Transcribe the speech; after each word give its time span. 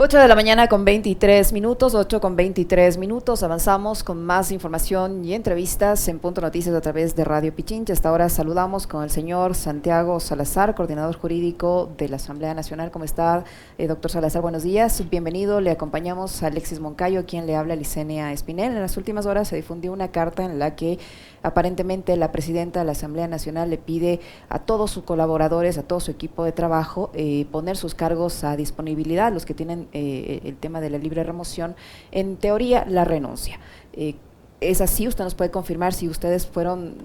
8 0.00 0.16
de 0.16 0.28
la 0.28 0.36
mañana 0.36 0.68
con 0.68 0.84
23 0.84 1.52
minutos, 1.52 1.96
8 1.96 2.20
con 2.20 2.36
23 2.36 2.98
minutos. 2.98 3.42
Avanzamos 3.42 4.04
con 4.04 4.24
más 4.24 4.52
información 4.52 5.24
y 5.24 5.34
entrevistas 5.34 6.06
en 6.06 6.20
Punto 6.20 6.40
Noticias 6.40 6.72
a 6.76 6.80
través 6.80 7.16
de 7.16 7.24
Radio 7.24 7.52
Pichincha. 7.52 7.94
Hasta 7.94 8.08
ahora 8.08 8.28
saludamos 8.28 8.86
con 8.86 9.02
el 9.02 9.10
señor 9.10 9.56
Santiago 9.56 10.20
Salazar, 10.20 10.76
coordinador 10.76 11.16
jurídico 11.16 11.90
de 11.98 12.08
la 12.08 12.14
Asamblea 12.14 12.54
Nacional. 12.54 12.92
¿Cómo 12.92 13.04
está, 13.04 13.42
eh, 13.76 13.88
doctor 13.88 14.12
Salazar? 14.12 14.40
Buenos 14.40 14.62
días. 14.62 15.02
Bienvenido. 15.10 15.60
Le 15.60 15.72
acompañamos 15.72 16.44
a 16.44 16.46
Alexis 16.46 16.78
Moncayo, 16.78 17.26
quien 17.26 17.48
le 17.48 17.56
habla 17.56 17.74
a 17.74 17.76
Licenia 17.76 18.32
Espinel. 18.32 18.74
En 18.74 18.80
las 18.80 18.96
últimas 18.98 19.26
horas 19.26 19.48
se 19.48 19.56
difundió 19.56 19.92
una 19.92 20.12
carta 20.12 20.44
en 20.44 20.60
la 20.60 20.76
que 20.76 21.00
Aparentemente 21.42 22.16
la 22.16 22.32
presidenta 22.32 22.80
de 22.80 22.86
la 22.86 22.92
Asamblea 22.92 23.28
Nacional 23.28 23.70
le 23.70 23.78
pide 23.78 24.20
a 24.48 24.58
todos 24.58 24.90
sus 24.90 25.04
colaboradores, 25.04 25.78
a 25.78 25.84
todo 25.84 26.00
su 26.00 26.10
equipo 26.10 26.44
de 26.44 26.52
trabajo, 26.52 27.10
eh, 27.14 27.46
poner 27.52 27.76
sus 27.76 27.94
cargos 27.94 28.42
a 28.42 28.56
disponibilidad, 28.56 29.32
los 29.32 29.46
que 29.46 29.54
tienen 29.54 29.87
eh, 29.92 30.40
el 30.44 30.56
tema 30.56 30.80
de 30.80 30.90
la 30.90 30.98
libre 30.98 31.24
remoción, 31.24 31.74
en 32.12 32.36
teoría 32.36 32.84
la 32.86 33.04
renuncia. 33.04 33.58
Eh, 33.92 34.14
¿Es 34.60 34.80
así? 34.80 35.06
¿Usted 35.06 35.24
nos 35.24 35.34
puede 35.34 35.50
confirmar 35.50 35.92
si 35.92 36.08
ustedes 36.08 36.46
fueron 36.46 36.96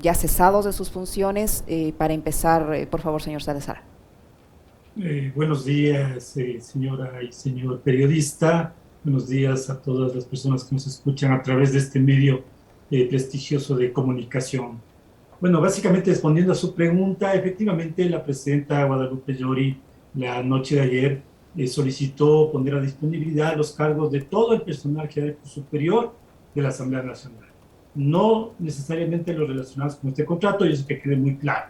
ya 0.00 0.14
cesados 0.14 0.64
de 0.64 0.72
sus 0.72 0.90
funciones? 0.90 1.64
para 1.98 2.14
empezar, 2.14 2.88
por 2.88 3.00
favor, 3.00 3.20
señor 3.20 3.42
Salazar. 3.42 3.82
buenos 5.34 5.64
días, 5.64 6.36
señora 6.60 7.22
y 7.22 7.32
señor 7.32 7.80
periodista. 7.80 8.72
Buenos 9.04 9.28
días 9.28 9.68
a 9.68 9.82
todas 9.82 10.14
las 10.14 10.24
personas 10.24 10.62
que 10.62 10.76
nos 10.76 10.86
escuchan 10.86 11.32
a 11.32 11.42
través 11.42 11.72
de 11.72 11.80
este 11.80 11.98
medio 11.98 12.44
eh, 12.88 13.08
prestigioso 13.08 13.74
de 13.74 13.92
comunicación. 13.92 14.80
Bueno, 15.40 15.60
básicamente 15.60 16.10
respondiendo 16.10 16.52
a 16.52 16.54
su 16.54 16.72
pregunta, 16.72 17.34
efectivamente 17.34 18.08
la 18.08 18.22
presidenta 18.22 18.84
Guadalupe 18.84 19.34
Llori 19.34 19.76
la 20.14 20.40
noche 20.44 20.76
de 20.76 20.80
ayer 20.82 21.22
eh, 21.56 21.66
solicitó 21.66 22.50
poner 22.50 22.74
a 22.74 22.80
disponibilidad 22.80 23.56
los 23.56 23.72
cargos 23.72 24.10
de 24.10 24.22
todo 24.22 24.54
el 24.54 24.62
personal 24.62 25.08
jerárquico 25.08 25.46
superior 25.46 26.14
de 26.54 26.62
la 26.62 26.70
Asamblea 26.70 27.02
Nacional. 27.02 27.44
No 27.94 28.52
necesariamente 28.58 29.34
los 29.34 29.48
relacionados 29.48 29.96
con 29.96 30.10
este 30.10 30.24
contrato, 30.24 30.64
y 30.64 30.72
eso 30.72 30.86
que 30.86 31.00
quede 31.00 31.16
muy 31.16 31.36
claro. 31.36 31.66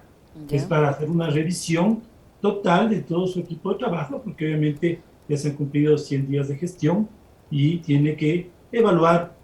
Es 0.48 0.64
para 0.64 0.89
hacer 0.89 1.11
una 1.11 1.28
revisión 1.28 2.02
total 2.41 2.91
de 2.91 3.02
todo 3.02 3.27
su 3.27 3.41
equipo 3.41 3.72
de 3.72 3.78
trabajo, 3.78 4.20
porque 4.22 4.47
obviamente 4.47 5.00
ya 5.28 5.36
se 5.36 5.50
han 5.50 5.56
cumplido 5.56 5.98
100 5.98 6.28
días 6.28 6.48
de 6.48 6.56
gestión 6.56 7.08
y 7.50 7.78
tiene 7.78 8.17
que 8.17 8.50
evaluar, 8.70 9.34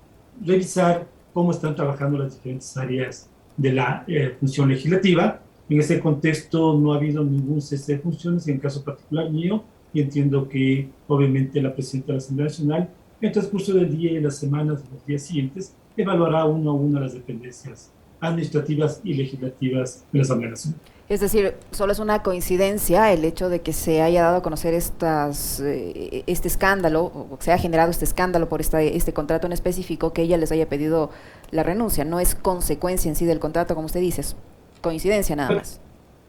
revisar 0.44 1.06
cómo 1.32 1.50
están 1.50 1.74
trabajando 1.74 2.18
las 2.18 2.34
diferentes 2.34 2.76
áreas 2.76 3.28
de 3.56 3.72
la 3.72 4.04
eh, 4.06 4.36
función 4.38 4.68
legislativa. 4.68 5.40
En 5.68 5.80
ese 5.80 6.00
contexto 6.00 6.78
no 6.78 6.92
ha 6.92 6.96
habido 6.96 7.22
ningún 7.22 7.60
cese 7.60 7.94
de 7.94 7.98
funciones, 7.98 8.46
en 8.48 8.54
el 8.54 8.60
caso 8.60 8.82
particular 8.82 9.30
mío, 9.30 9.62
y 9.92 10.00
entiendo 10.00 10.48
que 10.48 10.88
obviamente 11.06 11.60
la 11.60 11.74
presidenta 11.74 12.08
de 12.08 12.12
la 12.14 12.18
Asamblea 12.18 12.46
Nacional, 12.48 12.90
en 13.20 13.26
el 13.26 13.32
transcurso 13.32 13.74
del 13.74 13.96
día 13.96 14.12
y 14.12 14.20
las 14.20 14.36
semanas 14.36 14.84
de 14.84 14.90
los 14.94 15.06
días 15.06 15.22
siguientes, 15.22 15.74
evaluará 15.96 16.44
uno 16.44 16.70
a 16.70 16.74
uno 16.74 17.00
las 17.00 17.14
dependencias 17.14 17.90
administrativas 18.20 19.00
y 19.04 19.14
legislativas 19.14 20.04
de 20.12 20.18
la 20.18 20.22
Asamblea 20.22 20.50
Nacional. 20.50 20.80
Es 21.08 21.20
decir, 21.20 21.54
solo 21.70 21.92
es 21.92 22.00
una 22.00 22.22
coincidencia 22.22 23.10
el 23.12 23.24
hecho 23.24 23.48
de 23.48 23.62
que 23.62 23.72
se 23.72 24.02
haya 24.02 24.24
dado 24.24 24.36
a 24.36 24.42
conocer 24.42 24.74
estas, 24.74 25.58
eh, 25.60 26.22
este 26.26 26.48
escándalo, 26.48 27.04
o 27.04 27.38
que 27.38 27.46
se 27.46 27.52
haya 27.52 27.62
generado 27.62 27.90
este 27.90 28.04
escándalo 28.04 28.50
por 28.50 28.60
esta, 28.60 28.82
este 28.82 29.14
contrato 29.14 29.46
en 29.46 29.54
específico, 29.54 30.12
que 30.12 30.22
ella 30.22 30.36
les 30.36 30.52
haya 30.52 30.68
pedido 30.68 31.10
la 31.50 31.62
renuncia. 31.62 32.04
No 32.04 32.20
es 32.20 32.34
consecuencia 32.34 33.08
en 33.08 33.16
sí 33.16 33.24
del 33.24 33.38
contrato, 33.38 33.74
como 33.74 33.86
usted 33.86 34.00
dice, 34.00 34.20
es 34.20 34.36
coincidencia 34.82 35.34
nada 35.34 35.54
más. 35.54 35.80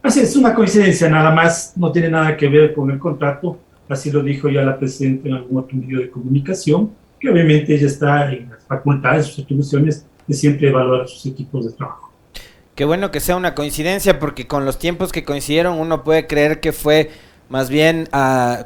Así 0.02 0.22
es, 0.22 0.36
una 0.36 0.56
coincidencia 0.56 1.10
nada 1.10 1.32
más, 1.32 1.74
no 1.76 1.92
tiene 1.92 2.10
nada 2.10 2.38
que 2.38 2.48
ver 2.48 2.74
con 2.74 2.90
el 2.90 3.00
contrato, 3.00 3.60
así 3.90 4.12
lo 4.12 4.24
dijo 4.24 4.50
ya 4.50 4.62
la 4.62 4.78
presidenta 4.78 5.28
en 5.28 5.36
algún 5.36 5.58
otro 5.58 5.78
medio 5.78 6.00
de 6.00 6.10
comunicación, 6.10 6.92
que 7.20 7.30
obviamente 7.30 7.76
ella 7.76 7.88
está 7.88 8.32
en 8.32 8.50
las 8.50 8.64
facultades, 8.66 9.26
sus 9.26 9.44
atribuciones 9.44 10.06
de 10.26 10.34
siempre 10.34 10.70
evaluar 10.70 11.08
sus 11.08 11.26
equipos 11.26 11.66
de 11.66 11.74
trabajo. 11.74 12.14
Qué 12.76 12.86
bueno 12.86 13.12
que 13.12 13.20
sea 13.20 13.36
una 13.36 13.56
coincidencia 13.56 14.20
porque 14.20 14.48
con 14.48 14.64
los 14.64 14.80
tiempos 14.80 15.12
que 15.12 15.26
coincidieron 15.26 15.78
uno 15.78 16.06
puede 16.06 16.28
creer 16.28 16.62
que 16.62 16.72
fue 16.72 17.10
más 17.50 17.70
bien 17.70 18.08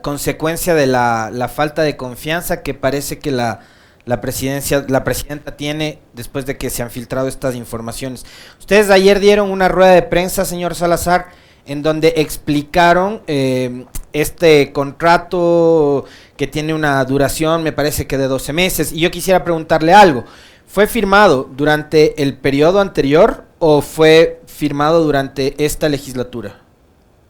consecuencia 0.03 0.75
de 0.75 0.85
la, 0.85 1.49
falta 1.51 1.81
de 1.81 1.97
confianza 1.97 2.61
que 2.61 2.75
parece 2.75 3.17
que 3.17 3.31
la, 3.31 3.61
la 4.05 4.19
presidencia, 4.19 4.85
la 4.87 5.03
presidenta 5.03 5.55
tiene 5.55 5.99
después 6.13 6.45
de 6.45 6.57
que 6.57 6.69
se 6.69 6.83
han 6.83 6.89
filtrado 6.89 7.27
estas 7.27 7.55
informaciones. 7.55 8.25
Ustedes 8.59 8.89
ayer 8.89 9.19
dieron 9.19 9.49
una 9.49 9.69
rueda 9.69 9.91
de 9.91 10.01
prensa, 10.01 10.45
señor 10.45 10.75
Salazar, 10.75 11.29
en 11.65 11.81
donde 11.81 12.13
explicaron 12.17 13.21
eh, 13.27 13.85
este 14.11 14.73
contrato 14.73 16.05
que 16.35 16.47
tiene 16.47 16.73
una 16.73 17.03
duración, 17.05 17.63
me 17.63 17.71
parece 17.71 18.05
que 18.05 18.17
de 18.17 18.27
12 18.27 18.51
meses. 18.51 18.91
Y 18.91 18.99
yo 18.99 19.11
quisiera 19.11 19.43
preguntarle 19.43 19.93
algo. 19.93 20.25
¿Fue 20.67 20.87
firmado 20.87 21.49
durante 21.55 22.21
el 22.21 22.35
periodo 22.35 22.81
anterior 22.81 23.45
o 23.59 23.81
fue 23.81 24.41
firmado 24.45 25.03
durante 25.03 25.53
esta 25.63 25.87
legislatura? 25.87 26.61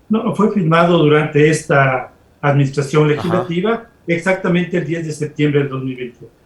No, 0.09 0.35
fue 0.35 0.51
firmado 0.51 0.97
durante 0.97 1.49
esta 1.49 2.13
administración 2.41 3.07
legislativa, 3.07 3.89
exactamente 4.07 4.77
el 4.77 4.85
10 4.85 5.07
de 5.07 5.11
septiembre 5.11 5.61
del 5.61 5.69
2021. 5.69 6.42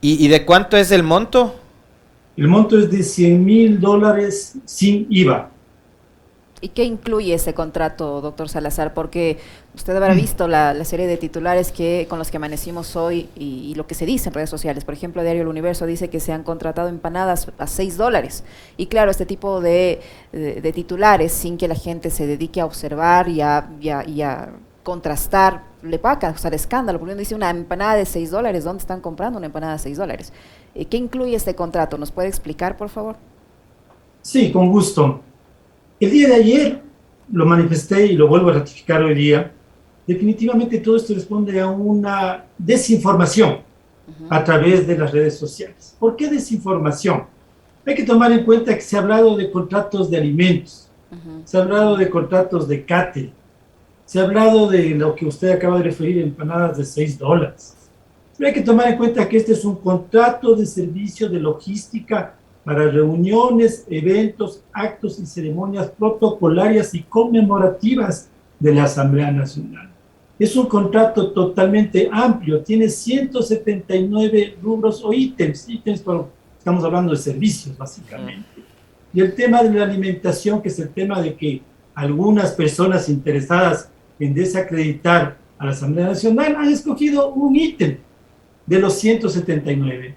¿Y, 0.00 0.24
¿Y, 0.24 0.28
de 0.28 0.44
cuánto 0.44 0.76
es 0.76 0.90
el 0.90 1.02
monto? 1.02 1.54
El 2.36 2.48
monto 2.48 2.78
es 2.78 2.90
de 2.90 3.02
100 3.02 3.44
mil 3.44 3.80
dólares 3.80 4.54
sin 4.64 5.06
IVA. 5.08 5.50
¿Y 6.62 6.68
qué 6.68 6.84
incluye 6.84 7.34
ese 7.34 7.52
contrato, 7.52 8.22
doctor 8.22 8.48
Salazar? 8.48 8.94
Porque 8.94 9.36
usted 9.74 9.94
habrá 9.94 10.14
mm. 10.14 10.16
visto 10.16 10.48
la, 10.48 10.84
serie 10.84 11.06
de 11.06 11.18
titulares 11.18 11.70
que 11.70 12.06
con 12.08 12.18
los 12.18 12.30
que 12.30 12.38
amanecimos 12.38 12.96
hoy 12.96 13.28
y, 13.36 13.74
lo 13.76 13.86
que 13.86 13.94
se 13.94 14.06
dice 14.06 14.30
en 14.30 14.34
redes 14.34 14.48
sociales. 14.48 14.84
Por 14.84 14.94
ejemplo, 14.94 15.22
Diario 15.22 15.42
El 15.42 15.48
Universo 15.48 15.84
dice 15.84 16.08
que 16.08 16.18
se 16.18 16.32
han 16.32 16.44
contratado 16.44 16.88
empanadas 16.88 17.52
a 17.58 17.66
6 17.66 17.98
dólares. 17.98 18.42
Y 18.78 18.86
claro, 18.86 19.10
este 19.10 19.26
tipo 19.26 19.60
de, 19.60 20.00
titulares, 20.74 21.32
sin 21.32 21.58
que 21.58 21.68
la 21.68 21.74
gente 21.74 22.08
se 22.10 22.26
dedique 22.26 22.62
a 22.62 22.64
observar 22.64 23.28
y 23.28 23.42
a, 23.42 23.68
y 23.78 24.22
a, 24.22 24.48
contrastar, 24.86 25.64
le 25.82 25.98
va 25.98 26.12
a 26.12 26.18
causar 26.20 26.54
escándalo. 26.54 27.00
Porque 27.00 27.14
uno 27.14 27.18
dice 27.18 27.34
una 27.34 27.50
empanada 27.50 27.96
de 27.96 28.06
6 28.06 28.30
dólares, 28.30 28.62
¿dónde 28.62 28.82
están 28.82 29.00
comprando 29.00 29.36
una 29.36 29.46
empanada 29.46 29.72
de 29.72 29.80
6 29.80 29.98
dólares? 29.98 30.32
¿Qué 30.88 30.96
incluye 30.96 31.34
este 31.34 31.56
contrato? 31.56 31.98
¿Nos 31.98 32.12
puede 32.12 32.28
explicar, 32.28 32.76
por 32.76 32.88
favor? 32.88 33.16
Sí, 34.22 34.52
con 34.52 34.70
gusto. 34.70 35.22
El 35.98 36.12
día 36.12 36.28
de 36.28 36.34
ayer 36.36 36.82
lo 37.32 37.44
manifesté 37.46 38.06
y 38.06 38.12
lo 38.12 38.28
vuelvo 38.28 38.50
a 38.50 38.52
ratificar 38.54 39.02
hoy 39.02 39.16
día. 39.16 39.50
Definitivamente 40.06 40.78
todo 40.78 40.94
esto 40.94 41.14
responde 41.14 41.60
a 41.60 41.66
una 41.66 42.44
desinformación 42.56 43.58
a 44.30 44.44
través 44.44 44.86
de 44.86 44.96
las 44.96 45.10
redes 45.10 45.36
sociales. 45.36 45.96
¿Por 45.98 46.14
qué 46.14 46.28
desinformación? 46.30 47.24
Hay 47.84 47.96
que 47.96 48.04
tomar 48.04 48.30
en 48.30 48.44
cuenta 48.44 48.72
que 48.72 48.82
se 48.82 48.96
ha 48.96 49.00
hablado 49.00 49.36
de 49.36 49.50
contratos 49.50 50.08
de 50.10 50.16
alimentos, 50.16 50.88
se 51.44 51.58
ha 51.58 51.62
hablado 51.62 51.96
de 51.96 52.08
contratos 52.08 52.68
de 52.68 52.84
CATE, 52.84 53.32
se 54.06 54.20
ha 54.20 54.22
hablado 54.22 54.70
de 54.70 54.90
lo 54.90 55.14
que 55.14 55.26
usted 55.26 55.50
acaba 55.50 55.78
de 55.78 55.84
referir, 55.84 56.18
empanadas 56.18 56.78
de 56.78 56.84
6 56.84 57.18
dólares. 57.18 57.76
Pero 58.38 58.48
hay 58.48 58.54
que 58.54 58.62
tomar 58.62 58.88
en 58.88 58.96
cuenta 58.96 59.28
que 59.28 59.36
este 59.36 59.52
es 59.52 59.64
un 59.64 59.76
contrato 59.76 60.54
de 60.54 60.64
servicio 60.64 61.28
de 61.28 61.40
logística 61.40 62.34
para 62.64 62.88
reuniones, 62.90 63.84
eventos, 63.90 64.62
actos 64.72 65.18
y 65.18 65.26
ceremonias 65.26 65.90
protocolarias 65.90 66.94
y 66.94 67.02
conmemorativas 67.02 68.28
de 68.60 68.74
la 68.74 68.84
Asamblea 68.84 69.30
Nacional. 69.32 69.90
Es 70.38 70.54
un 70.54 70.66
contrato 70.66 71.32
totalmente 71.32 72.08
amplio, 72.12 72.62
tiene 72.62 72.88
179 72.88 74.58
rubros 74.62 75.02
o 75.04 75.12
ítems, 75.12 75.68
ítems, 75.68 76.04
estamos 76.58 76.84
hablando 76.84 77.12
de 77.12 77.18
servicios 77.18 77.76
básicamente. 77.76 78.62
Y 79.12 79.20
el 79.20 79.34
tema 79.34 79.62
de 79.62 79.72
la 79.72 79.84
alimentación, 79.84 80.60
que 80.60 80.68
es 80.68 80.78
el 80.78 80.90
tema 80.90 81.22
de 81.22 81.34
que 81.34 81.62
algunas 81.94 82.52
personas 82.52 83.08
interesadas 83.08 83.90
en 84.18 84.34
desacreditar 84.34 85.36
a 85.58 85.64
la 85.64 85.70
Asamblea 85.72 86.06
Nacional 86.06 86.56
han 86.56 86.68
escogido 86.68 87.32
un 87.32 87.56
ítem 87.56 87.98
de 88.66 88.78
los 88.78 88.94
179 88.94 90.14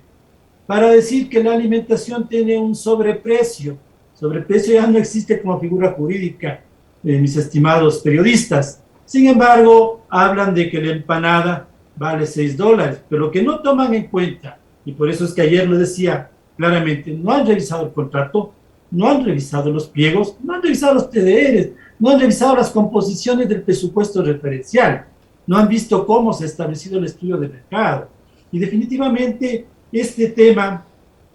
para 0.66 0.90
decir 0.92 1.30
que 1.30 1.44
la 1.44 1.54
alimentación 1.54 2.28
tiene 2.28 2.58
un 2.58 2.76
sobreprecio. 2.76 3.78
Sobreprecio 4.14 4.76
ya 4.76 4.86
no 4.86 4.98
existe 4.98 5.42
como 5.42 5.60
figura 5.60 5.92
jurídica, 5.94 6.62
eh, 7.04 7.18
mis 7.18 7.36
estimados 7.36 8.00
periodistas. 8.00 8.84
Sin 9.06 9.28
embargo, 9.28 10.06
hablan 10.10 10.54
de 10.54 10.70
que 10.70 10.82
la 10.82 10.92
empanada 10.92 11.68
vale 11.96 12.26
6 12.26 12.56
dólares, 12.56 13.02
pero 13.10 13.24
lo 13.24 13.32
que 13.32 13.42
no 13.42 13.60
toman 13.62 13.94
en 13.94 14.08
cuenta, 14.08 14.60
y 14.86 14.92
por 14.92 15.10
eso 15.10 15.26
es 15.26 15.34
que 15.34 15.42
ayer 15.42 15.68
lo 15.68 15.78
decía 15.78 16.30
claramente, 16.56 17.12
no 17.12 17.32
han 17.32 17.48
revisado 17.48 17.86
el 17.88 17.92
contrato, 17.92 18.54
no 18.92 19.10
han 19.10 19.24
revisado 19.24 19.72
los 19.72 19.88
pliegos, 19.88 20.38
no 20.44 20.54
han 20.54 20.62
revisado 20.62 20.94
los 20.94 21.10
TDRs, 21.10 21.70
no 22.00 22.10
han 22.10 22.20
revisado 22.20 22.56
las 22.56 22.72
composiciones 22.72 23.48
del 23.48 23.62
presupuesto 23.62 24.24
referencial, 24.24 25.06
no 25.46 25.58
han 25.58 25.68
visto 25.68 26.06
cómo 26.06 26.32
se 26.34 26.46
ha 26.46 26.48
establecido 26.48 26.98
el 26.98 27.06
estudio 27.06 27.38
de 27.38 27.50
mercado. 27.50 28.08
Y 28.52 28.60
definitivamente 28.60 29.66
este 29.92 30.30
tema 30.30 30.86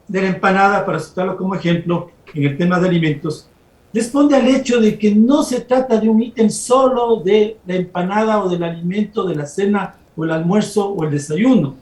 de 0.08 0.22
la 0.22 0.28
empanada, 0.28 0.84
para 0.84 1.00
citarlo 1.00 1.36
como 1.36 1.54
ejemplo, 1.54 2.10
en 2.32 2.44
el 2.44 2.56
tema 2.56 2.80
de 2.80 2.88
alimentos, 2.88 3.48
responde 3.92 4.36
al 4.36 4.48
hecho 4.48 4.80
de 4.80 4.98
que 4.98 5.14
no 5.14 5.42
se 5.42 5.60
trata 5.60 5.98
de 6.00 6.08
un 6.08 6.22
ítem 6.22 6.50
solo 6.50 7.16
de 7.16 7.58
la 7.66 7.76
empanada 7.76 8.42
o 8.42 8.48
del 8.48 8.62
alimento 8.64 9.24
de 9.24 9.36
la 9.36 9.46
cena 9.46 9.96
o 10.16 10.24
el 10.24 10.30
almuerzo 10.30 10.88
o 10.88 11.04
el 11.04 11.10
desayuno. 11.10 11.74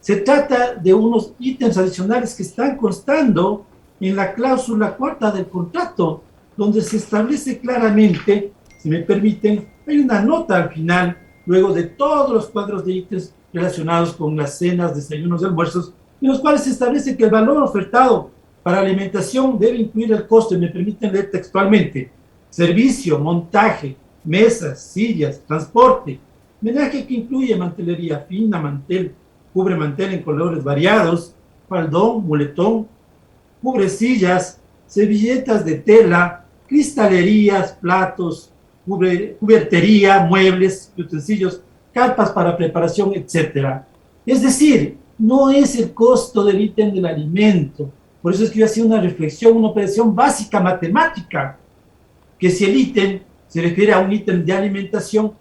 Se 0.00 0.16
trata 0.16 0.74
de 0.74 0.92
unos 0.92 1.32
ítems 1.38 1.78
adicionales 1.78 2.34
que 2.34 2.42
están 2.42 2.76
constando 2.76 3.64
en 4.00 4.16
la 4.16 4.34
cláusula 4.34 4.96
cuarta 4.96 5.30
del 5.30 5.46
contrato, 5.48 6.22
donde 6.56 6.80
se 6.82 6.96
establece 6.96 7.58
claramente, 7.58 8.52
si 8.78 8.88
me 8.88 9.00
permiten, 9.00 9.66
hay 9.86 9.98
una 9.98 10.20
nota 10.22 10.56
al 10.56 10.70
final, 10.70 11.18
luego 11.46 11.72
de 11.72 11.84
todos 11.84 12.32
los 12.32 12.46
cuadros 12.48 12.84
de 12.84 12.92
ítems 12.92 13.34
relacionados 13.52 14.14
con 14.14 14.36
las 14.36 14.58
cenas, 14.58 14.94
desayunos 14.94 15.44
almuerzos, 15.44 15.92
en 16.20 16.28
los 16.28 16.40
cuales 16.40 16.62
se 16.62 16.70
establece 16.70 17.16
que 17.16 17.24
el 17.24 17.30
valor 17.30 17.62
ofertado 17.62 18.30
para 18.62 18.80
alimentación 18.80 19.58
debe 19.58 19.78
incluir 19.78 20.12
el 20.12 20.26
costo, 20.26 20.54
y 20.54 20.58
me 20.58 20.68
permiten 20.68 21.12
leer 21.12 21.30
textualmente, 21.30 22.10
servicio, 22.50 23.18
montaje, 23.18 23.96
mesas, 24.24 24.82
sillas, 24.82 25.40
transporte, 25.46 26.18
menaje 26.60 27.06
que 27.06 27.14
incluye 27.14 27.54
mantelería 27.56 28.20
fina, 28.20 28.58
mantel, 28.58 29.12
cubre 29.52 29.76
mantel 29.76 30.14
en 30.14 30.22
colores 30.22 30.64
variados, 30.64 31.34
faldón, 31.68 32.26
muletón, 32.26 32.88
cubre 33.62 33.88
sillas, 33.88 34.60
servilletas 34.86 35.64
de 35.64 35.74
tela, 35.74 36.43
cristalerías, 36.66 37.72
platos, 37.72 38.50
cubertería, 38.86 40.20
muebles, 40.20 40.92
utensilios, 40.96 41.60
carpas 41.92 42.30
para 42.30 42.56
preparación, 42.56 43.12
etc. 43.14 43.82
Es 44.26 44.42
decir, 44.42 44.98
no 45.18 45.50
es 45.50 45.76
el 45.76 45.94
costo 45.94 46.44
del 46.44 46.60
ítem 46.60 46.92
del 46.92 47.06
alimento. 47.06 47.90
Por 48.20 48.34
eso 48.34 48.44
es 48.44 48.50
que 48.50 48.60
yo 48.60 48.66
hacía 48.66 48.84
una 48.84 49.00
reflexión, 49.00 49.56
una 49.56 49.68
operación 49.68 50.14
básica 50.14 50.60
matemática, 50.60 51.58
que 52.38 52.50
si 52.50 52.64
el 52.64 52.76
ítem 52.76 53.20
se 53.46 53.62
refiere 53.62 53.92
a 53.92 54.00
un 54.00 54.12
ítem 54.12 54.44
de 54.44 54.52
alimentación, 54.52 55.32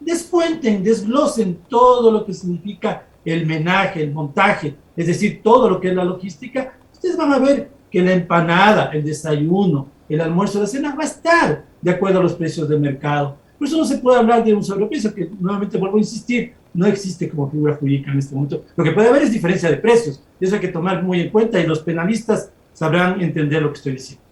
descuenten, 0.00 0.82
desglosen 0.82 1.58
todo 1.68 2.10
lo 2.10 2.24
que 2.24 2.32
significa 2.32 3.06
el 3.24 3.44
menaje, 3.46 4.02
el 4.02 4.12
montaje, 4.12 4.74
es 4.96 5.06
decir, 5.06 5.40
todo 5.42 5.68
lo 5.68 5.80
que 5.80 5.88
es 5.88 5.94
la 5.94 6.04
logística, 6.04 6.78
ustedes 6.92 7.16
van 7.16 7.32
a 7.32 7.38
ver 7.38 7.70
que 7.90 8.02
la 8.02 8.12
empanada, 8.12 8.90
el 8.92 9.04
desayuno, 9.04 9.88
el 10.08 10.20
almuerzo, 10.20 10.60
la 10.60 10.66
cena 10.66 10.94
va 10.94 11.02
a 11.02 11.06
estar 11.06 11.64
de 11.80 11.90
acuerdo 11.90 12.20
a 12.20 12.22
los 12.22 12.34
precios 12.34 12.68
del 12.68 12.80
mercado. 12.80 13.36
Por 13.58 13.66
eso 13.66 13.76
no 13.76 13.84
se 13.84 13.98
puede 13.98 14.18
hablar 14.18 14.44
de 14.44 14.54
un 14.54 14.62
sobreprecio, 14.62 15.14
que 15.14 15.28
nuevamente 15.38 15.78
vuelvo 15.78 15.96
a 15.96 16.00
insistir, 16.00 16.54
no 16.72 16.86
existe 16.86 17.28
como 17.28 17.50
figura 17.50 17.74
jurídica 17.74 18.12
en 18.12 18.18
este 18.18 18.34
momento. 18.34 18.64
Lo 18.76 18.84
que 18.84 18.92
puede 18.92 19.08
haber 19.08 19.22
es 19.22 19.32
diferencia 19.32 19.68
de 19.70 19.78
precios, 19.78 20.22
eso 20.40 20.54
hay 20.54 20.60
que 20.60 20.68
tomar 20.68 21.02
muy 21.02 21.20
en 21.20 21.30
cuenta 21.30 21.58
y 21.58 21.66
los 21.66 21.80
penalistas 21.80 22.50
sabrán 22.72 23.20
entender 23.20 23.62
lo 23.62 23.72
que 23.72 23.78
estoy 23.78 23.92
diciendo. 23.92 24.22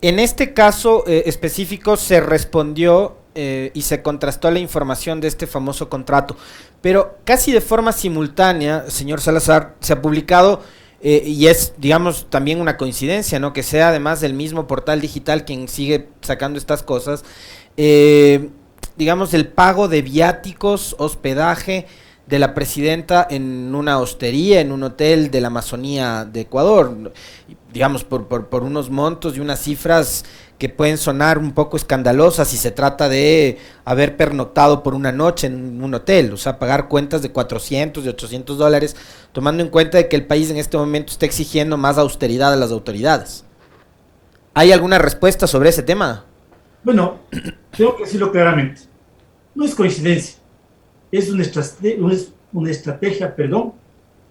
En 0.00 0.18
este 0.18 0.52
caso 0.52 1.04
eh, 1.06 1.24
específico 1.26 1.96
se 1.96 2.20
respondió 2.20 3.16
eh, 3.34 3.72
y 3.74 3.82
se 3.82 4.02
contrastó 4.02 4.50
la 4.50 4.60
información 4.60 5.20
de 5.20 5.28
este 5.28 5.46
famoso 5.46 5.88
contrato, 5.88 6.36
pero 6.80 7.18
casi 7.24 7.50
de 7.50 7.60
forma 7.60 7.90
simultánea, 7.90 8.88
señor 8.90 9.20
Salazar, 9.20 9.74
se 9.80 9.94
ha 9.94 10.02
publicado 10.02 10.62
eh, 11.04 11.22
y 11.24 11.46
es, 11.46 11.74
digamos, 11.78 12.26
también 12.28 12.60
una 12.60 12.76
coincidencia, 12.76 13.38
¿no? 13.38 13.52
Que 13.52 13.62
sea 13.62 13.90
además 13.90 14.20
del 14.20 14.34
mismo 14.34 14.66
portal 14.66 15.00
digital 15.00 15.44
quien 15.44 15.68
sigue 15.68 16.08
sacando 16.22 16.58
estas 16.58 16.82
cosas, 16.82 17.24
digamos, 18.96 19.34
el 19.34 19.48
pago 19.48 19.86
de 19.88 20.02
viáticos, 20.02 20.96
hospedaje, 20.98 21.86
de 22.26 22.38
la 22.38 22.54
presidenta 22.54 23.26
en 23.28 23.74
una 23.74 23.98
hostería, 23.98 24.60
en 24.60 24.72
un 24.72 24.82
hotel 24.82 25.30
de 25.30 25.40
la 25.40 25.48
Amazonía 25.48 26.24
de 26.24 26.42
Ecuador, 26.42 27.12
digamos, 27.72 28.04
por, 28.04 28.26
por, 28.26 28.62
unos 28.62 28.88
montos 28.88 29.36
y 29.36 29.40
unas 29.40 29.60
cifras 29.60 30.24
que 30.58 30.68
pueden 30.68 30.98
sonar 30.98 31.38
un 31.38 31.52
poco 31.52 31.76
escandalosas 31.76 32.48
si 32.48 32.56
se 32.56 32.70
trata 32.70 33.08
de 33.08 33.58
haber 33.84 34.16
pernoctado 34.16 34.82
por 34.82 34.94
una 34.94 35.12
noche 35.12 35.48
en 35.48 35.82
un 35.82 35.94
hotel, 35.94 36.32
o 36.32 36.36
sea, 36.36 36.58
pagar 36.58 36.88
cuentas 36.88 37.22
de 37.22 37.30
400, 37.30 38.04
de 38.04 38.10
800 38.10 38.56
dólares, 38.56 38.96
tomando 39.32 39.62
en 39.62 39.68
cuenta 39.68 39.98
de 39.98 40.08
que 40.08 40.16
el 40.16 40.26
país 40.26 40.50
en 40.50 40.56
este 40.56 40.76
momento 40.76 41.12
está 41.12 41.26
exigiendo 41.26 41.76
más 41.76 41.98
austeridad 41.98 42.52
a 42.52 42.56
las 42.56 42.70
autoridades. 42.70 43.44
¿Hay 44.54 44.70
alguna 44.72 44.98
respuesta 44.98 45.46
sobre 45.46 45.70
ese 45.70 45.82
tema? 45.82 46.24
Bueno, 46.84 47.18
tengo 47.76 47.96
que 47.96 48.04
decirlo 48.04 48.30
claramente. 48.30 48.82
No 49.54 49.64
es 49.64 49.74
coincidencia 49.74 50.44
es 51.18 51.30
una, 51.30 51.42
estrategia, 51.42 52.04
una 52.52 52.70
estrategia 52.70 53.36
perdón, 53.36 53.74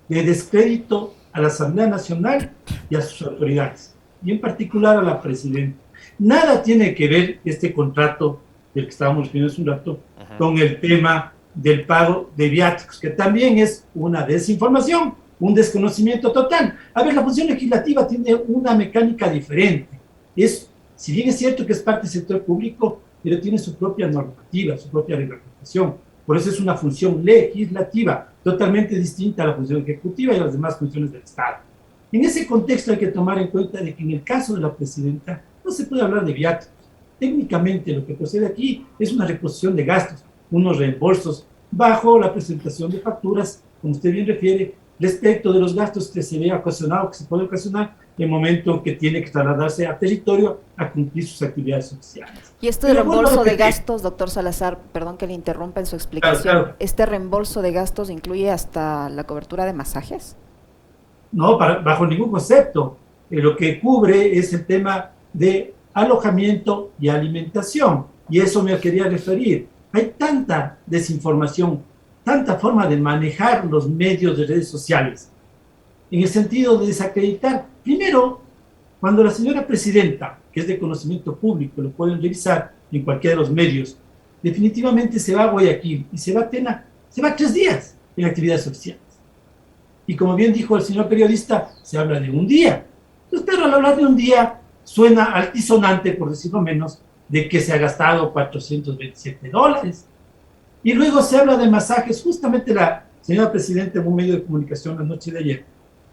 de 0.10 0.24
descrédito 0.24 1.14
a 1.32 1.42
la 1.42 1.48
Asamblea 1.48 1.88
Nacional 1.88 2.52
y 2.90 2.96
a 2.96 3.02
sus 3.02 3.26
autoridades, 3.26 3.96
y 4.24 4.32
en 4.32 4.42
particular 4.42 4.98
a 4.98 5.02
la 5.02 5.22
presidenta. 5.22 5.82
Nada 6.20 6.62
tiene 6.62 6.94
que 6.94 7.08
ver 7.08 7.40
este 7.44 7.74
contrato 7.74 8.42
del 8.74 8.86
que 8.86 8.92
estábamos 8.92 9.32
viendo 9.32 9.52
hace 9.52 9.62
un 9.62 9.68
rato 9.68 10.00
con 10.38 10.58
el 10.58 10.80
tema 10.80 11.34
del 11.54 11.86
pago 11.86 12.32
de 12.36 12.50
viáticos, 12.50 13.00
que 13.00 13.10
también 13.10 13.58
es 13.60 13.88
una 13.94 14.26
desinformación, 14.26 15.14
un 15.40 15.54
desconocimiento 15.54 16.32
total. 16.32 16.78
A 16.94 17.04
ver, 17.04 17.14
la 17.14 17.24
función 17.24 17.48
legislativa 17.48 18.08
tiene 18.08 18.36
una 18.48 18.74
mecánica 18.76 19.30
diferente. 19.30 20.00
Es, 20.36 20.70
si 20.96 21.12
bien 21.12 21.30
es 21.30 21.38
cierto 21.38 21.66
que 21.66 21.74
es 21.74 21.82
parte 21.82 22.04
del 22.04 22.12
sector 22.12 22.44
público, 22.44 23.02
pero 23.22 23.40
tiene 23.40 23.58
su 23.58 23.76
propia 23.76 24.08
normativa, 24.08 24.78
su 24.78 24.90
propia 24.90 25.16
reglamentación. 25.16 25.96
Por 26.26 26.38
eso 26.38 26.50
es 26.50 26.60
una 26.60 26.76
función 26.76 27.24
legislativa, 27.24 28.32
totalmente 28.44 28.96
distinta 28.98 29.44
a 29.44 29.48
la 29.48 29.56
función 29.56 29.82
ejecutiva 29.82 30.34
y 30.34 30.38
a 30.38 30.46
las 30.46 30.54
demás 30.54 30.78
funciones 30.78 31.12
del 31.12 31.22
Estado. 31.22 31.58
En 32.12 32.24
ese 32.24 32.46
contexto 32.48 32.92
hay 32.92 32.98
que 32.98 33.08
tomar 33.08 33.40
en 33.40 33.48
cuenta 33.48 33.82
de 33.82 33.94
que 33.94 34.04
en 34.04 34.12
el 34.12 34.24
caso 34.24 34.54
de 34.56 34.62
la 34.62 34.74
presidenta 34.74 35.42
no 35.64 35.72
se 35.72 35.86
puede 35.86 36.02
hablar 36.02 36.26
de 36.26 36.34
viáticos. 36.34 36.74
Técnicamente 37.20 37.94
lo 37.94 38.06
que 38.06 38.14
procede 38.14 38.46
aquí 38.46 38.86
es 39.00 39.12
una 39.14 39.26
reposición 39.26 39.76
de 39.76 39.86
gastos, 39.86 40.24
unos 40.52 40.78
reembolsos 40.78 41.48
bajo 41.72 42.20
la 42.20 42.32
presentación 42.32 42.92
de 42.92 43.00
facturas, 43.00 43.64
como 43.82 43.94
usted 43.94 44.12
bien 44.12 44.28
refiere, 44.28 44.76
respecto 45.00 45.52
de 45.52 45.60
los 45.60 45.74
gastos 45.76 46.10
que 46.10 46.22
se 46.22 46.38
ve 46.40 46.54
ocasionado, 46.54 47.10
que 47.10 47.18
se 47.18 47.26
puede 47.26 47.44
ocasionar 47.44 47.96
el 48.18 48.30
momento 48.30 48.84
que 48.84 48.92
tiene 48.94 49.24
que 49.24 49.32
trasladarse 49.32 49.88
a 49.88 49.98
territorio 49.98 50.62
a 50.78 50.92
cumplir 50.92 51.26
sus 51.26 51.42
actividades 51.42 51.88
sociales. 51.88 52.54
Y 52.62 52.68
este 52.68 52.94
reembolso 52.94 53.44
de 53.44 53.56
gastos, 53.56 54.04
doctor 54.04 54.30
Salazar, 54.30 54.80
perdón 54.92 55.18
que 55.18 55.26
le 55.26 55.34
interrumpa 55.34 55.80
en 55.80 55.88
su 55.88 55.96
explicación, 55.96 56.74
¿este 56.80 57.06
reembolso 57.06 57.62
de 57.62 57.72
gastos 57.72 58.10
incluye 58.10 58.52
hasta 58.52 59.10
la 59.10 59.24
cobertura 59.24 59.66
de 59.66 59.74
masajes? 59.74 60.38
No, 61.32 61.58
bajo 61.58 62.06
ningún 62.06 62.30
concepto. 62.30 62.98
Eh, 63.32 63.38
lo 63.38 63.58
que 63.58 63.80
cubre 63.80 64.38
es 64.38 64.54
el 64.54 64.66
tema 64.66 65.12
de 65.34 65.74
alojamiento 65.94 66.92
y 67.00 67.10
alimentación. 67.10 68.06
Y 68.30 68.40
eso 68.40 68.64
me 68.64 68.80
quería 68.80 69.06
referir. 69.06 69.68
Hay 69.92 70.14
tanta 70.18 70.78
desinformación, 70.86 71.82
tanta 72.24 72.56
forma 72.56 72.88
de 72.88 72.98
manejar 72.98 73.66
los 73.66 73.90
medios 73.90 74.38
de 74.38 74.48
redes 74.48 74.68
sociales, 74.70 75.30
en 76.10 76.22
el 76.22 76.28
sentido 76.28 76.78
de 76.78 76.88
desacreditar 76.88 77.68
Primero, 77.84 78.40
cuando 79.00 79.24
la 79.24 79.32
señora 79.32 79.68
presidenta, 79.68 80.40
que 80.52 80.62
es 80.62 80.68
de 80.68 80.80
conocimiento 80.80 81.36
público, 81.36 81.82
lo 81.82 81.92
pueden 81.92 82.22
revisar 82.22 82.74
en 82.92 83.04
cualquiera 83.04 83.36
de 83.36 83.42
los 83.42 83.52
medios, 83.52 83.98
definitivamente 84.42 85.20
se 85.20 85.36
va 85.36 85.44
a 85.44 85.52
Guayaquil 85.52 86.08
y 86.12 86.18
se 86.18 86.34
va 86.34 86.42
a 86.42 86.50
Tena, 86.50 86.86
se 87.10 87.22
va 87.22 87.36
tres 87.36 87.54
días 87.54 87.98
en 88.16 88.26
actividades 88.26 88.66
oficiales. 88.68 89.02
Y 90.08 90.16
como 90.16 90.36
bien 90.36 90.54
dijo 90.54 90.78
el 90.78 90.84
señor 90.84 91.10
periodista, 91.10 91.72
se 91.82 91.98
habla 91.98 92.20
de 92.20 92.30
un 92.30 92.48
día. 92.48 92.86
Entonces, 93.26 93.50
pero 93.50 93.66
al 93.66 93.74
hablar 93.74 93.98
de 93.98 94.06
un 94.06 94.16
día, 94.16 94.62
suena 94.84 95.26
altisonante, 95.26 96.14
por 96.14 96.30
decirlo 96.30 96.62
menos, 96.62 97.00
de 97.28 97.48
que 97.50 97.60
se 97.60 97.74
ha 97.74 97.78
gastado 97.78 98.32
427 98.32 99.50
dólares. 99.50 100.06
Y 100.84 100.94
luego 100.94 101.22
se 101.22 101.38
habla 101.38 101.58
de 101.58 101.70
masajes. 101.70 102.22
Justamente 102.22 102.74
la 102.74 103.06
señora 103.22 103.52
presidenta 103.52 104.00
en 104.00 104.08
un 104.08 104.16
medio 104.16 104.34
de 104.34 104.44
comunicación 104.44 104.98
la 104.98 105.04
noche 105.04 105.32
de 105.32 105.40
ayer, 105.40 105.66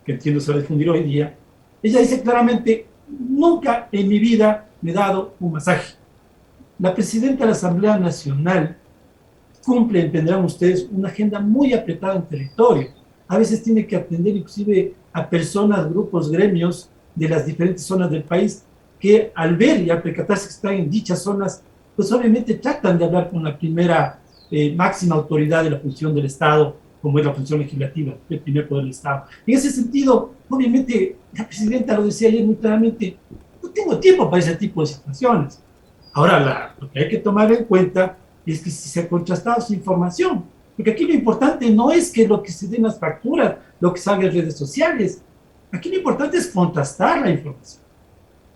que 0.04 0.12
entiendo 0.12 0.40
se 0.40 0.52
va 0.52 0.58
a 0.58 0.60
difundir 0.60 0.88
hoy 0.88 1.02
día, 1.02 1.36
ella 1.82 2.00
dice 2.00 2.22
claramente, 2.22 2.86
nunca 3.08 3.88
en 3.90 4.08
mi 4.08 4.18
vida 4.18 4.68
me 4.80 4.92
he 4.92 4.94
dado 4.94 5.34
un 5.40 5.52
masaje. 5.52 5.94
La 6.78 6.94
presidenta 6.94 7.40
de 7.40 7.50
la 7.50 7.56
Asamblea 7.56 7.98
Nacional 7.98 8.76
cumple, 9.64 10.00
entenderán 10.00 10.44
ustedes, 10.44 10.88
una 10.90 11.08
agenda 11.08 11.40
muy 11.40 11.74
apretada 11.74 12.16
en 12.16 12.26
territorio. 12.26 12.88
A 13.28 13.38
veces 13.38 13.62
tiene 13.62 13.86
que 13.86 13.96
atender 13.96 14.36
inclusive 14.36 14.94
a 15.12 15.28
personas, 15.28 15.88
grupos, 15.90 16.30
gremios 16.30 16.90
de 17.20 17.28
las 17.28 17.44
diferentes 17.44 17.84
zonas 17.84 18.10
del 18.10 18.24
país 18.24 18.64
que 18.98 19.30
al 19.34 19.54
ver 19.54 19.82
y 19.82 19.90
al 19.90 20.00
percatarse 20.00 20.46
que 20.46 20.54
están 20.54 20.74
en 20.74 20.90
dichas 20.90 21.22
zonas, 21.22 21.62
pues 21.94 22.10
obviamente 22.12 22.54
tratan 22.54 22.98
de 22.98 23.04
hablar 23.04 23.28
con 23.28 23.44
la 23.44 23.58
primera 23.58 24.18
eh, 24.50 24.74
máxima 24.74 25.16
autoridad 25.16 25.64
de 25.64 25.70
la 25.70 25.78
función 25.78 26.14
del 26.14 26.24
Estado 26.24 26.76
como 27.02 27.18
es 27.18 27.24
la 27.24 27.32
función 27.32 27.60
legislativa, 27.60 28.14
el 28.28 28.40
primer 28.40 28.68
poder 28.68 28.84
del 28.84 28.90
Estado. 28.90 29.24
En 29.46 29.54
ese 29.56 29.70
sentido, 29.70 30.34
obviamente, 30.48 31.16
la 31.32 31.46
presidenta 31.46 31.96
lo 31.96 32.04
decía 32.04 32.28
ayer 32.28 32.44
muy 32.44 32.56
claramente, 32.56 33.16
no 33.62 33.70
tengo 33.70 33.98
tiempo 33.98 34.28
para 34.28 34.42
ese 34.42 34.54
tipo 34.56 34.82
de 34.82 34.86
situaciones. 34.86 35.62
Ahora, 36.12 36.74
lo 36.78 36.90
que 36.90 37.00
hay 37.00 37.08
que 37.08 37.18
tomar 37.18 37.50
en 37.52 37.64
cuenta 37.64 38.18
es 38.44 38.62
que 38.62 38.70
si 38.70 38.88
se 38.88 39.00
ha 39.00 39.08
contrastado 39.08 39.60
su 39.62 39.72
información, 39.72 40.44
porque 40.76 40.90
aquí 40.90 41.04
lo 41.04 41.14
importante 41.14 41.70
no 41.70 41.90
es 41.90 42.10
que 42.10 42.26
lo 42.28 42.42
que 42.42 42.52
se 42.52 42.66
den 42.66 42.82
las 42.82 42.98
facturas, 42.98 43.56
lo 43.80 43.94
que 43.94 44.00
salga 44.00 44.26
en 44.26 44.34
redes 44.34 44.58
sociales, 44.58 45.22
aquí 45.72 45.90
lo 45.90 45.96
importante 45.96 46.36
es 46.36 46.48
contrastar 46.48 47.20
la 47.20 47.30
información. 47.30 47.82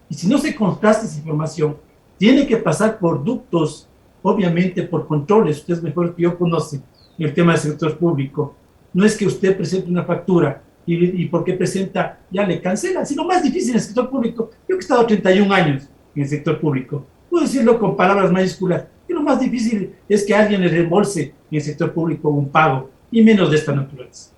Y 0.09 0.15
si 0.15 0.27
no 0.29 0.39
se 0.39 0.55
contrasta 0.55 1.07
esa 1.07 1.19
información, 1.19 1.77
tiene 2.19 2.47
que 2.47 2.57
pasar 2.57 2.99
por 2.99 3.25
ductos, 3.25 3.89
obviamente 4.23 4.83
por 4.83 5.07
controles, 5.07 5.59
ustedes 5.59 5.83
mejor 5.83 6.15
que 6.15 6.23
yo 6.23 6.39
conocen, 6.39 6.83
en 7.19 7.27
el 7.27 7.35
tema 7.35 7.53
del 7.53 7.61
sector 7.61 7.97
público. 7.97 8.55
No 8.93 9.05
es 9.05 9.17
que 9.17 9.27
usted 9.27 9.57
presente 9.57 9.91
una 9.91 10.05
factura 10.05 10.63
y, 10.87 11.23
y 11.23 11.29
porque 11.29 11.55
presenta 11.55 12.21
ya 12.31 12.47
le 12.47 12.61
cancela, 12.61 13.05
sino 13.05 13.25
más 13.25 13.43
difícil 13.43 13.71
en 13.71 13.77
el 13.77 13.83
sector 13.83 14.11
público. 14.11 14.51
Yo 14.69 14.75
que 14.75 14.75
he 14.75 14.79
estado 14.79 15.07
31 15.07 15.53
años 15.53 15.89
en 16.15 16.23
el 16.23 16.29
sector 16.29 16.61
público, 16.61 17.05
puedo 17.31 17.45
decirlo 17.45 17.79
con 17.79 17.97
palabras 17.97 18.31
mayúsculas, 18.31 18.85
que 19.07 19.15
lo 19.15 19.23
más 19.23 19.41
difícil 19.41 19.95
es 20.09 20.25
que 20.25 20.35
alguien 20.35 20.61
le 20.61 20.69
reembolse 20.69 21.35
en 21.51 21.57
el 21.59 21.63
sector 21.63 21.93
público 21.93 22.29
un 22.29 22.49
pago, 22.49 22.91
y 23.15 23.23
menos 23.23 23.49
de 23.49 23.57
esta 23.57 23.73
naturaleza. 23.73 24.34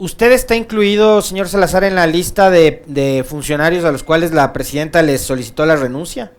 ¿Usted 0.00 0.32
está 0.32 0.56
incluido, 0.56 1.20
señor 1.20 1.46
Salazar, 1.48 1.84
en 1.84 1.94
la 1.94 2.06
lista 2.06 2.48
de, 2.48 2.82
de, 2.86 3.22
funcionarios 3.22 3.84
a 3.84 3.92
los 3.92 4.02
cuales 4.02 4.32
la 4.32 4.50
presidenta 4.50 5.02
les 5.02 5.20
solicitó 5.20 5.66
la 5.66 5.76
renuncia? 5.76 6.32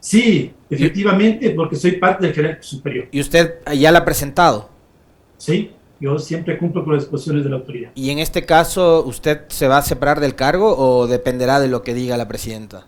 Sí, 0.00 0.52
efectivamente, 0.68 1.48
porque 1.52 1.76
soy 1.76 1.92
parte 1.92 2.26
del 2.26 2.34
gerente 2.34 2.62
superior. 2.62 3.08
¿Y 3.10 3.20
usted 3.22 3.54
ya 3.74 3.90
la 3.90 4.00
ha 4.00 4.04
presentado? 4.04 4.68
Sí, 5.38 5.70
yo 5.98 6.18
siempre 6.18 6.58
cumplo 6.58 6.84
con 6.84 6.92
las 6.92 7.04
disposiciones 7.04 7.42
de 7.42 7.48
la 7.48 7.56
autoridad. 7.56 7.90
¿Y 7.94 8.10
en 8.10 8.18
este 8.18 8.44
caso 8.44 9.02
usted 9.06 9.46
se 9.48 9.66
va 9.66 9.78
a 9.78 9.82
separar 9.82 10.20
del 10.20 10.34
cargo 10.34 10.76
o 10.76 11.06
dependerá 11.06 11.58
de 11.58 11.68
lo 11.68 11.82
que 11.82 11.94
diga 11.94 12.18
la 12.18 12.28
presidenta? 12.28 12.86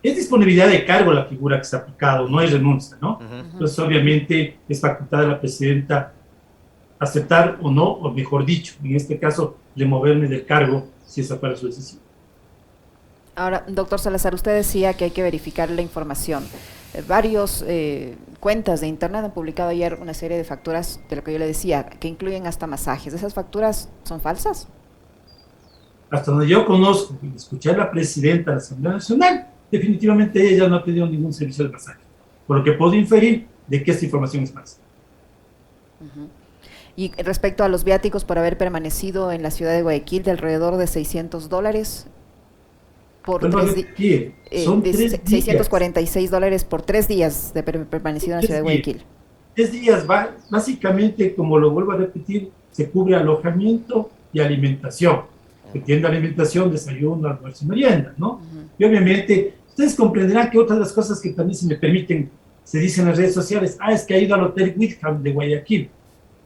Es 0.00 0.14
disponibilidad 0.14 0.68
de 0.68 0.84
cargo 0.84 1.12
la 1.12 1.24
figura 1.24 1.58
que 1.58 1.64
se 1.64 1.74
ha 1.74 1.80
aplicado, 1.80 2.28
no 2.28 2.40
es 2.40 2.52
renuncia, 2.52 2.96
¿no? 3.00 3.14
Uh 3.14 3.24
-huh. 3.24 3.50
Entonces, 3.54 3.76
obviamente, 3.80 4.58
es 4.68 4.80
facultad 4.80 5.22
de 5.22 5.26
la 5.26 5.40
presidenta 5.40 6.12
aceptar 7.02 7.58
o 7.60 7.70
no, 7.70 7.84
o 7.84 8.12
mejor 8.12 8.44
dicho, 8.46 8.74
en 8.82 8.96
este 8.96 9.18
caso, 9.18 9.56
removerme 9.76 10.28
del 10.28 10.46
cargo 10.46 10.86
si 11.04 11.20
esa 11.20 11.36
fuera 11.36 11.56
su 11.56 11.66
decisión. 11.66 12.00
Ahora, 13.34 13.64
doctor 13.66 13.98
Salazar, 13.98 14.34
usted 14.34 14.54
decía 14.54 14.94
que 14.94 15.04
hay 15.04 15.10
que 15.10 15.22
verificar 15.22 15.70
la 15.70 15.82
información. 15.82 16.44
Eh, 16.94 17.02
varios 17.06 17.64
eh, 17.66 18.16
cuentas 18.40 18.80
de 18.80 18.86
internet 18.86 19.24
han 19.24 19.32
publicado 19.32 19.70
ayer 19.70 19.98
una 20.00 20.14
serie 20.14 20.36
de 20.36 20.44
facturas 20.44 21.00
de 21.08 21.16
lo 21.16 21.24
que 21.24 21.32
yo 21.32 21.38
le 21.38 21.46
decía, 21.46 21.86
que 21.86 22.08
incluyen 22.08 22.46
hasta 22.46 22.66
masajes. 22.66 23.12
¿Esas 23.14 23.34
facturas 23.34 23.88
son 24.04 24.20
falsas? 24.20 24.68
Hasta 26.10 26.30
donde 26.30 26.46
yo 26.46 26.66
conozco, 26.66 27.16
escuché 27.34 27.70
a 27.70 27.76
la 27.76 27.90
presidenta 27.90 28.50
de 28.50 28.56
la 28.56 28.62
Asamblea 28.62 28.92
Nacional, 28.92 29.46
definitivamente 29.70 30.54
ella 30.54 30.68
no 30.68 30.76
ha 30.76 30.84
pedido 30.84 31.06
ningún 31.06 31.32
servicio 31.32 31.64
de 31.64 31.70
masaje, 31.70 32.00
por 32.46 32.58
lo 32.58 32.64
que 32.64 32.72
puedo 32.72 32.94
inferir 32.94 33.46
de 33.66 33.82
que 33.82 33.90
esta 33.90 34.04
información 34.04 34.44
es 34.44 34.52
falsa. 34.52 34.76
Uh 36.00 36.04
-huh. 36.04 36.41
Y 36.94 37.12
respecto 37.22 37.64
a 37.64 37.68
los 37.68 37.84
viáticos 37.84 38.24
por 38.24 38.38
haber 38.38 38.58
permanecido 38.58 39.32
en 39.32 39.42
la 39.42 39.50
ciudad 39.50 39.72
de 39.72 39.82
Guayaquil 39.82 40.22
de 40.24 40.30
alrededor 40.30 40.76
de 40.76 40.86
600 40.86 41.48
dólares 41.48 42.06
por 43.24 43.40
tres 43.48 43.86
¿qué? 43.96 44.34
eh, 44.50 44.64
Son 44.64 44.82
de 44.82 44.92
tres 44.92 45.20
646 45.24 46.30
dólares 46.30 46.64
por 46.64 46.82
tres 46.82 47.08
días 47.08 47.52
de 47.54 47.62
per 47.62 47.86
permanecido 47.86 48.32
en 48.32 48.36
la 48.40 48.42
ciudad 48.42 48.58
de 48.58 48.62
Guayaquil. 48.62 49.02
Tres 49.54 49.72
días, 49.72 50.08
va, 50.08 50.34
básicamente, 50.50 51.34
como 51.34 51.58
lo 51.58 51.70
vuelvo 51.70 51.92
a 51.92 51.96
repetir, 51.96 52.50
se 52.70 52.90
cubre 52.90 53.14
alojamiento 53.16 54.10
y 54.32 54.40
alimentación. 54.40 55.20
Se 55.72 55.78
tiende 55.80 56.08
alimentación, 56.08 56.70
desayuno, 56.70 57.28
almuerzo 57.28 57.64
y 57.64 57.68
merienda, 57.68 58.14
¿no? 58.18 58.32
Uh 58.32 58.38
-huh. 58.40 58.68
Y 58.78 58.84
obviamente, 58.84 59.54
ustedes 59.68 59.94
comprenderán 59.94 60.50
que 60.50 60.58
otras 60.58 60.78
de 60.78 60.84
las 60.84 60.92
cosas 60.92 61.20
que 61.20 61.30
también 61.30 61.56
se 61.56 61.66
me 61.66 61.76
permiten, 61.76 62.30
se 62.64 62.78
dicen 62.78 63.04
en 63.04 63.10
las 63.10 63.18
redes 63.18 63.34
sociales, 63.34 63.76
ah, 63.80 63.92
es 63.92 64.04
que 64.04 64.14
ha 64.14 64.18
ido 64.18 64.34
al 64.34 64.42
Hotel 64.42 64.74
Whitham 64.76 65.22
de 65.22 65.32
Guayaquil. 65.32 65.90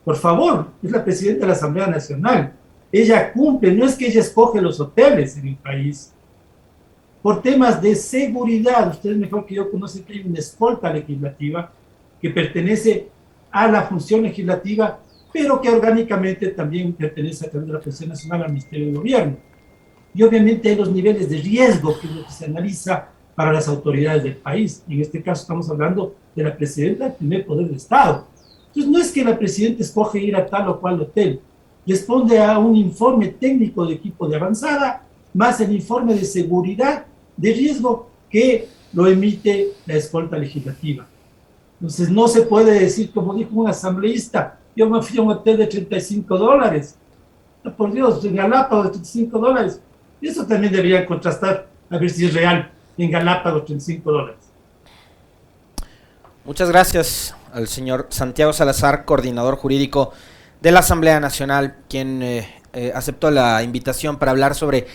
Por 0.06 0.14
favor, 0.14 0.68
es 0.84 0.92
la 0.92 1.02
presidenta 1.02 1.40
de 1.40 1.46
la 1.48 1.54
Asamblea 1.54 1.88
Nacional. 1.88 2.52
Ella 2.92 3.32
cumple, 3.32 3.74
no 3.74 3.84
es 3.84 3.96
que 3.96 4.06
ella 4.06 4.20
escoge 4.20 4.60
los 4.60 4.78
hoteles 4.78 5.36
en 5.36 5.48
el 5.48 5.56
país. 5.56 6.12
Por 7.20 7.42
temas 7.42 7.82
de 7.82 7.96
seguridad, 7.96 8.88
ustedes 8.88 9.16
mejor 9.16 9.44
que 9.44 9.56
yo 9.56 9.68
conocen 9.68 10.04
que 10.04 10.12
hay 10.12 10.22
una 10.24 10.38
escolta 10.38 10.92
legislativa 10.92 11.72
que 12.22 12.30
pertenece 12.30 13.08
a 13.50 13.66
la 13.66 13.82
función 13.82 14.22
legislativa, 14.22 15.00
pero 15.32 15.60
que 15.60 15.70
orgánicamente 15.70 16.50
también 16.50 16.92
pertenece 16.92 17.50
a 17.52 17.58
de 17.58 17.66
la 17.66 17.80
Presidencia 17.80 18.06
Nacional 18.06 18.44
al 18.44 18.52
Ministerio 18.52 18.86
de 18.86 18.92
Gobierno. 18.92 19.36
Y 20.14 20.22
obviamente 20.22 20.68
hay 20.68 20.76
los 20.76 20.92
niveles 20.92 21.28
de 21.28 21.38
riesgo 21.38 21.98
que 21.98 22.06
es 22.06 22.14
lo 22.14 22.24
que 22.24 22.30
se 22.30 22.44
analiza 22.44 23.08
para 23.34 23.52
las 23.52 23.66
autoridades 23.66 24.22
del 24.22 24.36
país. 24.36 24.84
En 24.88 25.00
este 25.00 25.20
caso 25.20 25.42
estamos 25.42 25.68
hablando 25.68 26.14
de 26.36 26.44
la 26.44 26.56
presidenta 26.56 27.06
del 27.06 27.14
primer 27.14 27.44
poder 27.44 27.66
del 27.66 27.74
Estado. 27.74 28.35
Entonces 28.76 28.92
no 28.92 28.98
es 28.98 29.10
que 29.10 29.24
la 29.24 29.38
presidenta 29.38 29.82
escoge 29.82 30.18
ir 30.18 30.36
a 30.36 30.44
tal 30.44 30.68
o 30.68 30.78
cual 30.78 31.00
hotel, 31.00 31.40
responde 31.86 32.38
a 32.38 32.58
un 32.58 32.76
informe 32.76 33.28
técnico 33.28 33.86
de 33.86 33.94
equipo 33.94 34.28
de 34.28 34.36
avanzada, 34.36 35.02
más 35.32 35.58
el 35.62 35.72
informe 35.72 36.14
de 36.14 36.26
seguridad 36.26 37.06
de 37.38 37.54
riesgo 37.54 38.10
que 38.28 38.68
lo 38.92 39.06
emite 39.06 39.68
la 39.86 39.94
escolta 39.94 40.36
legislativa. 40.36 41.06
Entonces 41.80 42.10
no 42.10 42.28
se 42.28 42.42
puede 42.42 42.78
decir, 42.78 43.12
como 43.12 43.32
dijo 43.32 43.50
un 43.54 43.66
asambleísta, 43.66 44.58
yo 44.76 44.90
me 44.90 45.00
fui 45.00 45.18
a 45.18 45.22
un 45.22 45.30
hotel 45.30 45.56
de 45.56 45.68
35 45.68 46.36
dólares. 46.36 46.96
Por 47.78 47.94
Dios, 47.94 48.22
en 48.26 48.36
Galápagos 48.36 48.84
de 48.84 48.90
35 48.90 49.38
dólares. 49.38 49.80
Eso 50.20 50.46
también 50.46 50.70
deberían 50.70 51.06
contrastar 51.06 51.66
a 51.88 51.96
ver 51.96 52.10
si 52.10 52.26
es 52.26 52.34
real 52.34 52.70
en 52.98 53.10
Galápagos 53.10 53.64
35 53.64 54.12
dólares. 54.12 54.52
Muchas 56.44 56.68
gracias 56.68 57.35
al 57.56 57.68
señor 57.68 58.06
Santiago 58.10 58.52
Salazar, 58.52 59.06
coordinador 59.06 59.56
jurídico 59.56 60.12
de 60.60 60.72
la 60.72 60.80
Asamblea 60.80 61.20
Nacional, 61.20 61.76
quien 61.88 62.22
eh, 62.22 62.46
eh, 62.74 62.92
aceptó 62.94 63.30
la 63.30 63.62
invitación 63.62 64.18
para 64.18 64.32
hablar 64.32 64.54
sobre 64.54 64.86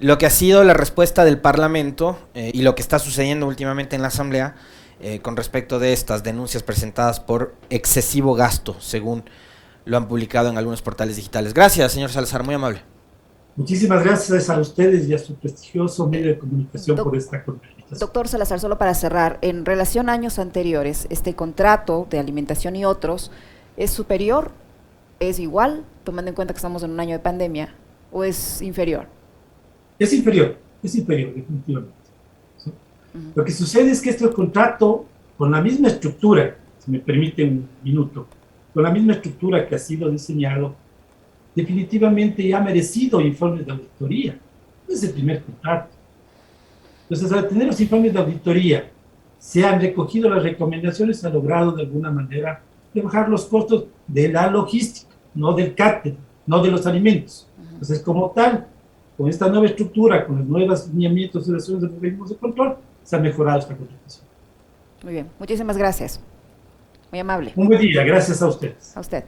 lo 0.00 0.18
que 0.18 0.26
ha 0.26 0.30
sido 0.30 0.64
la 0.64 0.74
respuesta 0.74 1.24
del 1.24 1.38
Parlamento 1.38 2.18
eh, 2.34 2.50
y 2.52 2.62
lo 2.62 2.74
que 2.74 2.82
está 2.82 2.98
sucediendo 2.98 3.46
últimamente 3.46 3.94
en 3.94 4.02
la 4.02 4.08
Asamblea 4.08 4.56
eh, 5.00 5.20
con 5.20 5.36
respecto 5.36 5.78
de 5.78 5.92
estas 5.92 6.24
denuncias 6.24 6.64
presentadas 6.64 7.20
por 7.20 7.54
excesivo 7.70 8.34
gasto, 8.34 8.76
según 8.80 9.22
lo 9.84 9.96
han 9.96 10.08
publicado 10.08 10.48
en 10.48 10.58
algunos 10.58 10.82
portales 10.82 11.14
digitales. 11.14 11.54
Gracias, 11.54 11.92
señor 11.92 12.10
Salazar, 12.10 12.42
muy 12.42 12.56
amable. 12.56 12.82
Muchísimas 13.54 14.02
gracias 14.02 14.50
a 14.50 14.58
ustedes 14.58 15.08
y 15.08 15.14
a 15.14 15.18
su 15.18 15.36
prestigioso 15.36 16.08
medio 16.08 16.26
de 16.26 16.38
comunicación 16.38 16.96
por 16.96 17.16
esta 17.16 17.44
conversación. 17.44 17.77
Doctor 17.90 18.28
Salazar, 18.28 18.60
solo 18.60 18.76
para 18.76 18.92
cerrar, 18.92 19.38
en 19.40 19.64
relación 19.64 20.08
a 20.08 20.12
años 20.12 20.38
anteriores, 20.38 21.06
este 21.08 21.34
contrato 21.34 22.06
de 22.10 22.18
alimentación 22.18 22.76
y 22.76 22.84
otros, 22.84 23.30
¿es 23.78 23.90
superior? 23.90 24.50
¿Es 25.20 25.38
igual, 25.38 25.84
tomando 26.04 26.28
en 26.28 26.34
cuenta 26.34 26.52
que 26.52 26.58
estamos 26.58 26.82
en 26.82 26.90
un 26.90 27.00
año 27.00 27.12
de 27.12 27.20
pandemia? 27.20 27.74
¿O 28.12 28.24
es 28.24 28.60
inferior? 28.60 29.06
Es 29.98 30.12
inferior, 30.12 30.58
es 30.82 30.94
inferior, 30.96 31.34
definitivamente. 31.34 31.94
¿sí? 32.58 32.70
Uh 32.70 33.18
-huh. 33.18 33.32
Lo 33.34 33.44
que 33.44 33.52
sucede 33.52 33.90
es 33.90 34.02
que 34.02 34.10
este 34.10 34.30
contrato, 34.30 35.06
con 35.38 35.50
la 35.50 35.62
misma 35.62 35.88
estructura, 35.88 36.56
si 36.78 36.90
me 36.90 36.98
permite 36.98 37.42
un 37.42 37.68
minuto, 37.82 38.26
con 38.74 38.82
la 38.82 38.90
misma 38.90 39.14
estructura 39.14 39.66
que 39.66 39.74
ha 39.74 39.78
sido 39.78 40.10
diseñado, 40.10 40.74
definitivamente 41.54 42.46
ya 42.46 42.58
ha 42.58 42.62
merecido 42.62 43.20
informes 43.20 43.64
de 43.64 43.72
auditoría. 43.72 44.38
Es 44.86 45.02
el 45.04 45.12
primer 45.12 45.42
contrato. 45.42 45.97
Entonces, 47.08 47.32
al 47.32 47.48
tener 47.48 47.66
los 47.66 47.80
informes 47.80 48.12
de 48.12 48.18
auditoría, 48.18 48.90
se 49.38 49.64
han 49.64 49.80
recogido 49.80 50.28
las 50.28 50.42
recomendaciones, 50.42 51.20
se 51.20 51.26
ha 51.26 51.30
logrado 51.30 51.72
de 51.72 51.82
alguna 51.82 52.10
manera 52.10 52.60
rebajar 52.94 53.28
los 53.28 53.46
costos 53.46 53.86
de 54.06 54.28
la 54.28 54.50
logística, 54.50 55.14
no 55.34 55.52
del 55.52 55.74
cártel, 55.74 56.16
no 56.46 56.62
de 56.62 56.70
los 56.70 56.86
alimentos. 56.86 57.48
Entonces, 57.72 58.00
como 58.00 58.30
tal, 58.30 58.66
con 59.16 59.28
esta 59.28 59.48
nueva 59.48 59.66
estructura, 59.66 60.26
con 60.26 60.38
los 60.38 60.46
nuevos 60.46 60.88
lineamientos 60.88 61.48
y 61.48 61.52
las 61.52 61.66
de 61.66 61.88
mecanismos 61.88 62.30
de 62.30 62.36
control, 62.36 62.76
se 63.02 63.16
ha 63.16 63.18
mejorado 63.18 63.60
esta 63.60 63.76
contratación. 63.76 64.26
Muy 65.02 65.12
bien, 65.14 65.28
muchísimas 65.38 65.76
gracias. 65.78 66.20
Muy 67.10 67.20
amable. 67.20 67.52
Un 67.56 67.68
buen 67.68 67.80
día, 67.80 68.04
gracias 68.04 68.42
a 68.42 68.48
ustedes. 68.48 68.96
A 68.96 69.00
usted. 69.00 69.24